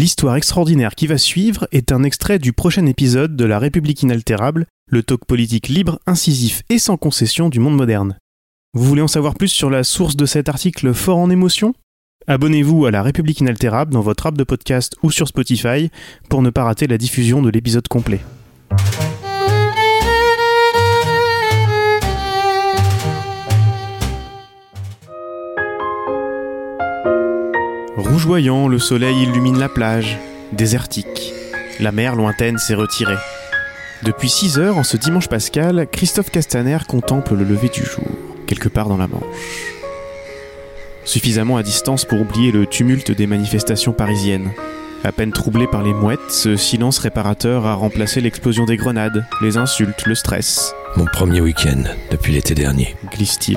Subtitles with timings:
[0.00, 4.64] L'histoire extraordinaire qui va suivre est un extrait du prochain épisode de La République inaltérable,
[4.88, 8.16] le talk politique libre, incisif et sans concession du monde moderne.
[8.72, 11.74] Vous voulez en savoir plus sur la source de cet article fort en émotion?
[12.26, 15.90] Abonnez-vous à La République inaltérable dans votre app de podcast ou sur Spotify
[16.30, 18.20] pour ne pas rater la diffusion de l'épisode complet.
[28.20, 30.18] Rougeoyant, le soleil illumine la plage,
[30.52, 31.32] désertique.
[31.80, 33.16] La mer lointaine s'est retirée.
[34.02, 38.04] Depuis 6 heures, en ce dimanche pascal, Christophe Castaner contemple le lever du jour,
[38.46, 39.24] quelque part dans la Manche.
[41.06, 44.50] Suffisamment à distance pour oublier le tumulte des manifestations parisiennes.
[45.02, 49.56] À peine troublé par les mouettes, ce silence réparateur a remplacé l'explosion des grenades, les
[49.56, 50.74] insultes, le stress.
[50.94, 52.96] Mon premier week-end depuis l'été dernier.
[53.10, 53.56] Glisse-t-il.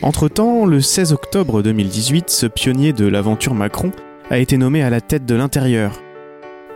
[0.00, 3.90] Entre-temps, le 16 octobre 2018, ce pionnier de l'aventure Macron
[4.30, 6.00] a été nommé à la tête de l'intérieur.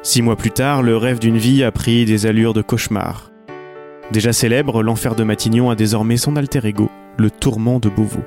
[0.02, 3.30] Six mois plus tard, le rêve d'une vie a pris des allures de cauchemar.
[4.10, 8.24] Déjà célèbre, l'enfer de Matignon a désormais son alter ego, le tourment de Beauvau.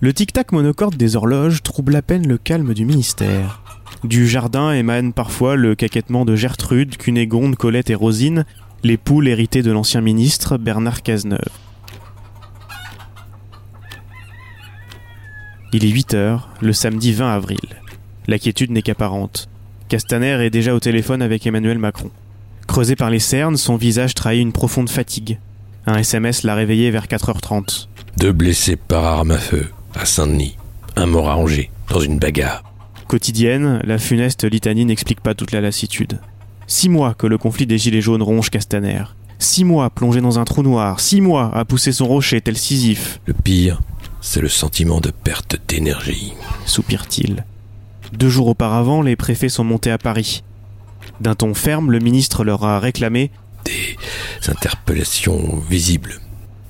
[0.00, 3.62] Le tic-tac monocorde des horloges trouble à peine le calme du ministère.
[4.04, 8.44] Du jardin émane parfois le caquettement de Gertrude, Cunégonde, Colette et Rosine,
[8.82, 11.38] les poules héritées de l'ancien ministre Bernard Cazeneuve.
[15.72, 17.58] Il est 8 heures, le samedi 20 avril.
[18.28, 19.48] La quiétude n'est qu'apparente.
[19.88, 22.10] Castaner est déjà au téléphone avec Emmanuel Macron.
[22.66, 25.38] Creusé par les cernes, son visage trahit une profonde fatigue.
[25.86, 27.88] Un SMS l'a réveillé vers 4h30.
[28.16, 30.56] Deux blessés par arme à feu, à Saint-Denis.
[30.96, 32.64] Un mort à Angers, dans une bagarre.
[33.06, 36.18] Quotidienne, la funeste litanie n'explique pas toute la lassitude.
[36.66, 39.04] Six mois que le conflit des Gilets jaunes ronge Castaner.
[39.38, 41.00] Six mois plongé dans un trou noir.
[41.00, 43.20] Six mois à pousser son rocher tel Sisyphe.
[43.26, 43.80] Le pire,
[44.20, 46.32] c'est le sentiment de perte d'énergie.
[46.64, 47.44] Soupire-t-il.
[48.12, 50.42] Deux jours auparavant, les préfets sont montés à Paris.
[51.20, 53.30] D'un ton ferme, le ministre leur a réclamé
[53.64, 53.96] Des
[54.48, 56.20] interpellations visibles.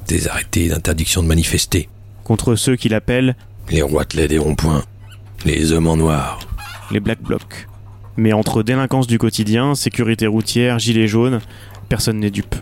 [0.09, 1.89] Des arrêtés d'interdiction de manifester.
[2.25, 3.37] contre ceux qu'il appelle
[3.71, 4.85] Les roitelets des ronds-points.
[5.45, 6.39] Les hommes en noir.
[6.91, 7.67] les Black Blocs.
[8.17, 11.41] Mais entre délinquance du quotidien, sécurité routière, gilets jaunes,
[11.89, 12.55] personne n'est dupe.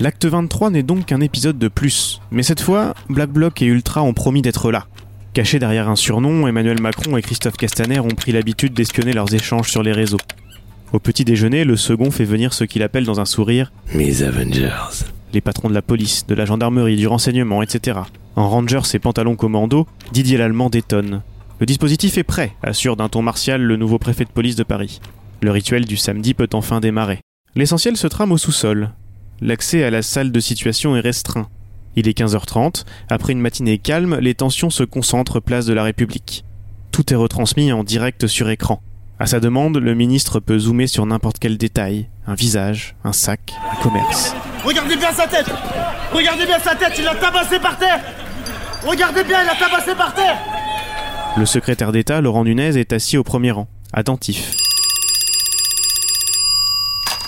[0.00, 4.02] L'acte 23 n'est donc qu'un épisode de plus, mais cette fois, Black Bloc et Ultra
[4.02, 4.86] ont promis d'être là.
[5.34, 9.70] Cachés derrière un surnom, Emmanuel Macron et Christophe Castaner ont pris l'habitude d'espionner leurs échanges
[9.70, 10.18] sur les réseaux.
[10.92, 14.70] Au petit déjeuner, le second fait venir ce qu'il appelle dans un sourire Mes Avengers.
[15.32, 17.98] les patrons de la police, de la gendarmerie, du renseignement, etc.
[18.36, 21.22] En rangers et pantalons commando, Didier Lallemand détonne.
[21.60, 25.00] Le dispositif est prêt, assure d'un ton martial le nouveau préfet de police de Paris.
[25.40, 27.20] Le rituel du samedi peut enfin démarrer.
[27.54, 28.90] L'essentiel se trame au sous-sol.
[29.40, 31.48] L'accès à la salle de situation est restreint.
[31.94, 36.44] Il est 15h30, après une matinée calme, les tensions se concentrent place de la République.
[36.90, 38.82] Tout est retransmis en direct sur écran.
[39.20, 43.54] À sa demande, le ministre peut zoomer sur n'importe quel détail, un visage, un sac,
[43.72, 44.34] un commerce.
[44.64, 45.46] Regardez bien sa tête
[46.12, 48.00] Regardez bien sa tête, il l'a tabassé par terre
[48.84, 50.53] Regardez bien, il l'a tabassé par terre
[51.36, 54.56] Le secrétaire d'État, Laurent Nunez, est assis au premier rang, attentif.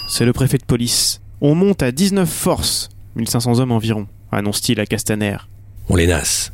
[0.08, 1.20] C'est le préfet de police.
[1.40, 5.36] On monte à 19 forces, 1500 hommes environ, annonce-t-il à Castaner.
[5.88, 6.52] On les nasse.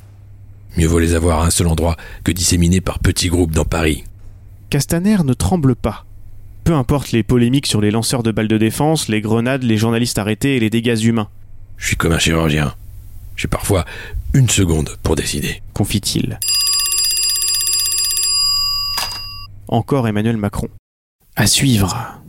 [0.77, 4.05] Mieux vaut les avoir à un seul endroit que disséminés par petits groupes dans Paris.
[4.71, 6.07] Castaner ne tremble pas.
[6.65, 10.19] Peu importe les polémiques sur les lanceurs de balles de défense, les grenades, les journalistes
[10.19, 11.29] arrêtés et les dégâts humains,
[11.77, 12.75] Je suis comme un chirurgien.
[13.37, 13.85] J'ai parfois
[14.33, 15.61] une seconde pour décider.
[15.75, 16.39] confie-t-il.
[19.73, 20.69] Encore Emmanuel Macron.
[21.35, 22.22] À suivre.